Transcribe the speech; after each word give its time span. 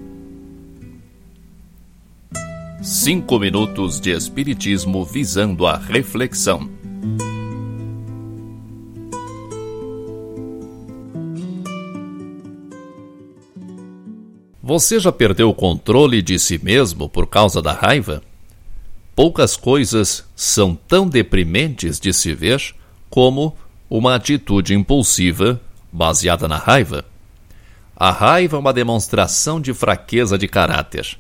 Cinco 2.81 3.41
minutos 3.41 4.01
de 4.01 4.13
Espiritismo 4.13 5.05
visando 5.05 5.67
a 5.67 5.77
reflexão. 5.77 6.71
Você 14.63 15.01
já 15.01 15.11
perdeu 15.11 15.51
o 15.51 15.55
controle 15.55 16.23
de 16.23 16.39
si 16.39 16.57
mesmo 16.63 17.09
por 17.09 17.27
causa 17.27 17.61
da 17.61 17.73
raiva? 17.73 18.23
Poucas 19.17 19.57
coisas 19.57 20.25
são 20.37 20.77
tão 20.77 21.09
deprimentes 21.09 21.99
de 21.99 22.13
se 22.13 22.33
ver 22.33 22.63
como 23.11 23.57
uma 23.89 24.15
atitude 24.15 24.75
impulsiva 24.75 25.61
baseada 25.93 26.49
na 26.49 26.57
raiva. 26.57 27.05
A 27.97 28.11
raiva 28.11 28.57
é 28.57 28.61
uma 28.61 28.73
demonstração 28.73 29.61
de 29.61 29.73
fraqueza 29.73 30.37
de 30.37 30.47
caráter. 30.47 31.17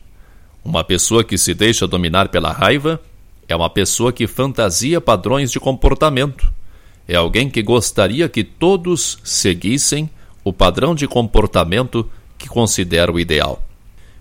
Uma 0.65 0.85
pessoa 0.85 1.25
que 1.25 1.39
se 1.39 1.55
deixa 1.55 1.87
dominar 1.87 2.29
pela 2.29 2.53
raiva 2.53 3.01
é 3.49 3.55
uma 3.55 3.71
pessoa 3.71 4.13
que 4.13 4.27
fantasia 4.27 5.01
padrões 5.01 5.51
de 5.51 5.61
comportamento. 5.61 6.53
É 7.09 7.15
alguém 7.15 7.49
que 7.49 7.63
gostaria 7.63 8.29
que 8.29 8.43
todos 8.43 9.19
seguissem 9.23 10.11
o 10.43 10.53
padrão 10.53 10.95
de 10.95 11.07
comportamento 11.07 12.09
que 12.37 12.49
considera 12.49 13.13
o 13.13 13.21
ideal. 13.21 13.63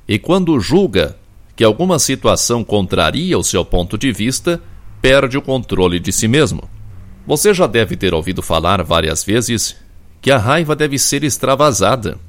E 0.08 0.20
quando 0.20 0.60
julga 0.60 1.18
que 1.56 1.64
alguma 1.64 1.98
situação 1.98 2.64
contraria 2.64 3.38
o 3.38 3.44
seu 3.44 3.66
ponto 3.66 3.98
de 3.98 4.12
vista, 4.12 4.62
perde 5.02 5.38
o 5.38 5.42
controle 5.42 6.00
de 6.00 6.12
si 6.12 6.28
mesmo. 6.28 6.70
Você 7.28 7.54
já 7.54 7.66
deve 7.66 7.96
ter 7.98 8.14
ouvido 8.14 8.42
falar 8.42 8.84
várias 8.84 9.24
vezes 9.24 9.76
que 10.22 10.30
a 10.30 10.38
raiva 10.38 10.76
deve 10.76 11.00
ser 11.00 11.24
extravasada, 11.24 12.20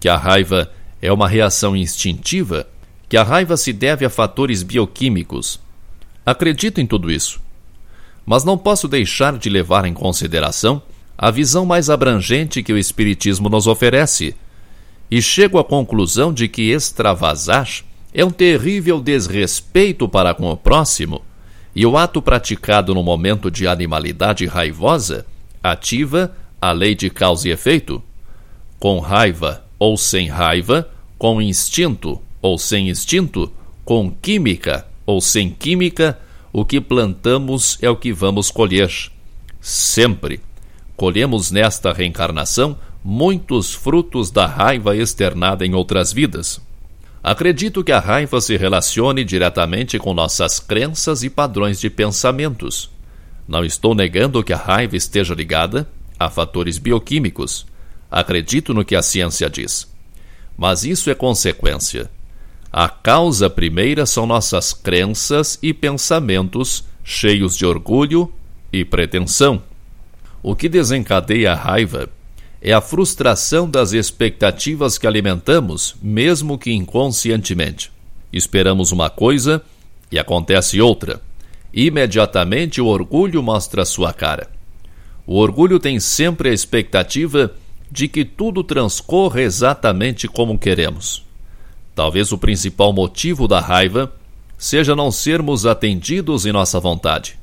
que 0.00 0.08
a 0.08 0.16
raiva 0.16 0.70
é 1.00 1.12
uma 1.12 1.28
reação 1.28 1.76
instintiva, 1.76 2.66
que 3.08 3.16
a 3.16 3.22
raiva 3.22 3.56
se 3.56 3.72
deve 3.72 4.04
a 4.04 4.10
fatores 4.10 4.62
bioquímicos. 4.62 5.60
Acredito 6.24 6.80
em 6.80 6.86
tudo 6.86 7.10
isso. 7.10 7.40
Mas 8.24 8.44
não 8.44 8.56
posso 8.56 8.88
deixar 8.88 9.38
de 9.38 9.48
levar 9.48 9.84
em 9.84 9.94
consideração 9.94 10.82
a 11.18 11.30
visão 11.30 11.64
mais 11.64 11.88
abrangente 11.88 12.62
que 12.62 12.72
o 12.72 12.78
Espiritismo 12.78 13.48
nos 13.48 13.66
oferece, 13.66 14.34
e 15.10 15.22
chego 15.22 15.58
à 15.58 15.64
conclusão 15.64 16.32
de 16.32 16.48
que 16.48 16.72
extravasar 16.72 17.68
é 18.12 18.24
um 18.24 18.30
terrível 18.30 19.00
desrespeito 19.00 20.08
para 20.08 20.34
com 20.34 20.50
o 20.50 20.56
próximo, 20.56 21.22
e 21.76 21.84
o 21.84 21.94
ato 21.94 22.22
praticado 22.22 22.94
no 22.94 23.02
momento 23.02 23.50
de 23.50 23.68
animalidade 23.68 24.46
raivosa 24.46 25.26
ativa 25.62 26.34
a 26.58 26.72
lei 26.72 26.94
de 26.94 27.10
causa 27.10 27.50
e 27.50 27.52
efeito. 27.52 28.02
Com 28.78 28.98
raiva 28.98 29.62
ou 29.78 29.94
sem 29.94 30.26
raiva, 30.26 30.88
com 31.18 31.40
instinto 31.40 32.18
ou 32.40 32.56
sem 32.56 32.88
instinto, 32.88 33.52
com 33.84 34.10
química 34.10 34.86
ou 35.04 35.20
sem 35.20 35.50
química, 35.50 36.18
o 36.50 36.64
que 36.64 36.80
plantamos 36.80 37.76
é 37.82 37.90
o 37.90 37.96
que 37.96 38.10
vamos 38.10 38.50
colher. 38.50 38.90
Sempre. 39.60 40.40
Colhemos 40.96 41.50
nesta 41.50 41.92
reencarnação 41.92 42.78
muitos 43.04 43.74
frutos 43.74 44.30
da 44.30 44.46
raiva 44.46 44.96
externada 44.96 45.66
em 45.66 45.74
outras 45.74 46.10
vidas. 46.10 46.58
Acredito 47.26 47.82
que 47.82 47.90
a 47.90 47.98
raiva 47.98 48.40
se 48.40 48.56
relacione 48.56 49.24
diretamente 49.24 49.98
com 49.98 50.14
nossas 50.14 50.60
crenças 50.60 51.24
e 51.24 51.28
padrões 51.28 51.80
de 51.80 51.90
pensamentos. 51.90 52.88
Não 53.48 53.64
estou 53.64 53.96
negando 53.96 54.44
que 54.44 54.52
a 54.52 54.56
raiva 54.56 54.96
esteja 54.96 55.34
ligada 55.34 55.88
a 56.20 56.30
fatores 56.30 56.78
bioquímicos. 56.78 57.66
Acredito 58.08 58.72
no 58.72 58.84
que 58.84 58.94
a 58.94 59.02
ciência 59.02 59.50
diz. 59.50 59.92
Mas 60.56 60.84
isso 60.84 61.10
é 61.10 61.16
consequência. 61.16 62.08
A 62.72 62.88
causa 62.88 63.50
primeira 63.50 64.06
são 64.06 64.24
nossas 64.24 64.72
crenças 64.72 65.58
e 65.60 65.74
pensamentos 65.74 66.84
cheios 67.02 67.56
de 67.56 67.66
orgulho 67.66 68.32
e 68.72 68.84
pretensão. 68.84 69.60
O 70.44 70.54
que 70.54 70.68
desencadeia 70.68 71.54
a 71.54 71.56
raiva 71.56 72.08
é 72.60 72.72
a 72.72 72.80
frustração 72.80 73.68
das 73.68 73.92
expectativas 73.92 74.98
que 74.98 75.06
alimentamos, 75.06 75.94
mesmo 76.02 76.58
que 76.58 76.72
inconscientemente. 76.72 77.92
Esperamos 78.32 78.92
uma 78.92 79.10
coisa 79.10 79.62
e 80.10 80.18
acontece 80.18 80.80
outra. 80.80 81.20
Imediatamente 81.72 82.80
o 82.80 82.86
orgulho 82.86 83.42
mostra 83.42 83.84
sua 83.84 84.12
cara. 84.12 84.48
O 85.26 85.38
orgulho 85.38 85.78
tem 85.78 86.00
sempre 86.00 86.48
a 86.48 86.52
expectativa 86.52 87.52
de 87.90 88.08
que 88.08 88.24
tudo 88.24 88.64
transcorra 88.64 89.40
exatamente 89.40 90.26
como 90.28 90.58
queremos. 90.58 91.24
Talvez 91.94 92.32
o 92.32 92.38
principal 92.38 92.92
motivo 92.92 93.48
da 93.48 93.60
raiva 93.60 94.12
seja 94.58 94.94
não 94.94 95.10
sermos 95.10 95.66
atendidos 95.66 96.46
em 96.46 96.52
nossa 96.52 96.80
vontade. 96.80 97.38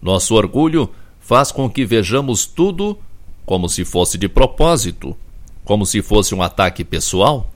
Nosso 0.00 0.34
orgulho 0.34 0.90
faz 1.20 1.52
com 1.52 1.68
que 1.70 1.84
vejamos 1.84 2.44
tudo 2.44 2.98
como 3.44 3.68
se 3.68 3.84
fosse 3.84 4.16
de 4.16 4.28
propósito, 4.28 5.16
como 5.64 5.86
se 5.86 6.02
fosse 6.02 6.34
um 6.34 6.42
ataque 6.42 6.84
pessoal, 6.84 7.50